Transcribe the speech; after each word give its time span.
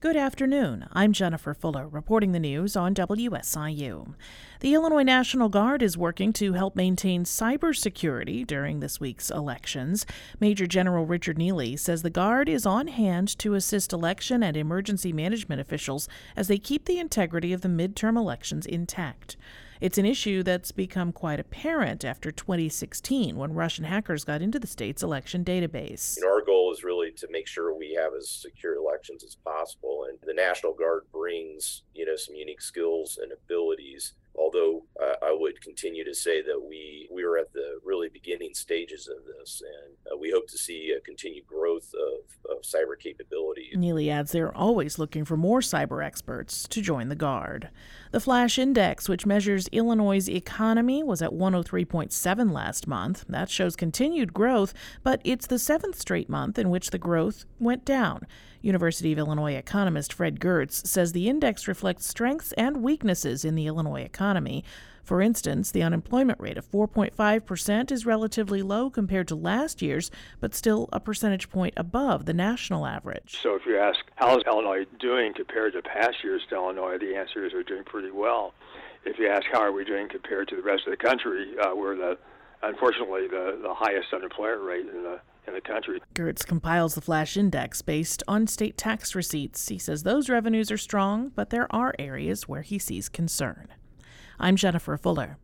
Good 0.00 0.16
afternoon. 0.16 0.86
I'm 0.92 1.12
Jennifer 1.12 1.52
Fuller, 1.52 1.86
reporting 1.86 2.32
the 2.32 2.40
news 2.40 2.74
on 2.74 2.94
WSIU. 2.94 4.14
The 4.60 4.72
Illinois 4.72 5.02
National 5.02 5.50
Guard 5.50 5.82
is 5.82 5.98
working 5.98 6.32
to 6.32 6.54
help 6.54 6.74
maintain 6.74 7.24
cybersecurity 7.24 8.46
during 8.46 8.80
this 8.80 8.98
week's 8.98 9.30
elections. 9.30 10.06
Major 10.40 10.66
General 10.66 11.04
Richard 11.04 11.36
Neely 11.36 11.76
says 11.76 12.00
the 12.00 12.08
Guard 12.08 12.48
is 12.48 12.64
on 12.64 12.88
hand 12.88 13.38
to 13.40 13.52
assist 13.52 13.92
election 13.92 14.42
and 14.42 14.56
emergency 14.56 15.12
management 15.12 15.60
officials 15.60 16.08
as 16.34 16.48
they 16.48 16.56
keep 16.56 16.86
the 16.86 16.98
integrity 16.98 17.52
of 17.52 17.60
the 17.60 17.68
midterm 17.68 18.16
elections 18.16 18.64
intact. 18.64 19.36
It's 19.80 19.96
an 19.96 20.04
issue 20.04 20.42
that's 20.42 20.72
become 20.72 21.10
quite 21.10 21.40
apparent 21.40 22.04
after 22.04 22.30
2016 22.30 23.34
when 23.34 23.54
Russian 23.54 23.86
hackers 23.86 24.24
got 24.24 24.42
into 24.42 24.58
the 24.58 24.66
state's 24.66 25.02
election 25.02 25.42
database. 25.42 26.18
You 26.18 26.24
know, 26.24 26.34
our 26.34 26.44
goal 26.44 26.70
is 26.70 26.84
really 26.84 27.12
to 27.12 27.28
make 27.30 27.46
sure 27.46 27.74
we 27.74 27.94
have 27.98 28.12
as 28.12 28.28
secure 28.28 28.76
elections 28.76 29.24
as 29.24 29.36
possible. 29.36 30.04
And 30.06 30.18
the 30.22 30.34
National 30.34 30.74
Guard 30.74 31.04
brings, 31.10 31.82
you 31.94 32.04
know, 32.04 32.16
some 32.16 32.34
unique 32.34 32.60
skills 32.60 33.18
and 33.22 33.32
abilities 33.32 34.12
although 34.40 34.84
uh, 35.00 35.14
I 35.22 35.36
would 35.38 35.60
continue 35.60 36.04
to 36.04 36.14
say 36.14 36.42
that 36.42 36.60
we 36.60 37.08
we 37.12 37.22
are 37.24 37.36
at 37.36 37.52
the 37.52 37.78
really 37.84 38.08
beginning 38.08 38.54
stages 38.54 39.08
of 39.08 39.24
this, 39.26 39.62
and 39.62 39.94
uh, 40.12 40.16
we 40.16 40.30
hope 40.30 40.48
to 40.48 40.58
see 40.58 40.94
a 40.96 41.00
continued 41.00 41.46
growth 41.46 41.59
of, 41.78 42.50
of 42.50 42.62
cyber 42.62 42.98
capability. 42.98 43.70
Neely 43.74 44.10
adds 44.10 44.32
they're 44.32 44.56
always 44.56 44.98
looking 44.98 45.24
for 45.24 45.36
more 45.36 45.60
cyber 45.60 46.04
experts 46.04 46.66
to 46.68 46.82
join 46.82 47.08
the 47.08 47.14
Guard. 47.14 47.70
The 48.10 48.20
Flash 48.20 48.58
Index, 48.58 49.08
which 49.08 49.26
measures 49.26 49.68
Illinois' 49.68 50.28
economy, 50.28 51.02
was 51.02 51.22
at 51.22 51.30
103.7 51.30 52.52
last 52.52 52.86
month. 52.86 53.24
That 53.28 53.48
shows 53.48 53.76
continued 53.76 54.34
growth, 54.34 54.74
but 55.02 55.20
it's 55.24 55.46
the 55.46 55.58
seventh 55.58 55.98
straight 55.98 56.28
month 56.28 56.58
in 56.58 56.70
which 56.70 56.90
the 56.90 56.98
growth 56.98 57.44
went 57.58 57.84
down. 57.84 58.26
University 58.62 59.12
of 59.12 59.18
Illinois 59.18 59.54
economist 59.54 60.12
Fred 60.12 60.38
Giertz 60.38 60.86
says 60.86 61.12
the 61.12 61.28
index 61.28 61.66
reflects 61.66 62.06
strengths 62.06 62.52
and 62.52 62.82
weaknesses 62.82 63.44
in 63.44 63.54
the 63.54 63.66
Illinois 63.66 64.02
economy. 64.02 64.64
For 65.02 65.22
instance, 65.22 65.70
the 65.70 65.82
unemployment 65.82 66.38
rate 66.38 66.56
of 66.56 66.70
4.5% 66.70 67.90
is 67.90 68.06
relatively 68.06 68.62
low 68.62 68.90
compared 68.90 69.28
to 69.28 69.34
last 69.34 69.82
year's, 69.82 70.10
but 70.40 70.54
still 70.54 70.88
a 70.92 71.00
percentage 71.00 71.48
point 71.48 71.59
above 71.76 72.26
the 72.26 72.32
national 72.32 72.86
average. 72.86 73.38
So 73.42 73.54
if 73.54 73.66
you 73.66 73.78
ask, 73.78 73.98
how 74.16 74.36
is 74.36 74.44
Illinois 74.46 74.86
doing 74.98 75.34
compared 75.34 75.74
to 75.74 75.82
past 75.82 76.24
years 76.24 76.42
to 76.48 76.54
Illinois, 76.54 76.98
the 76.98 77.14
answer 77.16 77.44
is 77.44 77.52
we're 77.52 77.62
doing 77.62 77.84
pretty 77.84 78.10
well. 78.10 78.54
If 79.04 79.18
you 79.18 79.28
ask, 79.28 79.44
how 79.52 79.60
are 79.60 79.72
we 79.72 79.84
doing 79.84 80.08
compared 80.08 80.48
to 80.48 80.56
the 80.56 80.62
rest 80.62 80.82
of 80.86 80.90
the 80.90 80.96
country, 80.96 81.54
uh, 81.62 81.74
we're 81.74 81.96
the 81.96 82.18
unfortunately 82.62 83.26
the, 83.26 83.58
the 83.62 83.72
highest 83.74 84.12
unemployment 84.12 84.62
rate 84.62 84.86
in 84.86 85.02
the 85.02 85.20
in 85.46 85.54
the 85.54 85.60
country. 85.60 86.00
Giertz 86.14 86.44
compiles 86.44 86.94
the 86.94 87.00
flash 87.00 87.36
index 87.36 87.82
based 87.82 88.22
on 88.28 88.46
state 88.46 88.76
tax 88.76 89.14
receipts. 89.14 89.68
He 89.68 89.78
says 89.78 90.02
those 90.02 90.28
revenues 90.28 90.70
are 90.70 90.78
strong, 90.78 91.32
but 91.34 91.50
there 91.50 91.66
are 91.74 91.94
areas 91.98 92.48
where 92.48 92.62
he 92.62 92.78
sees 92.78 93.08
concern. 93.08 93.68
I'm 94.38 94.56
Jennifer 94.56 94.96
Fuller. 94.96 95.38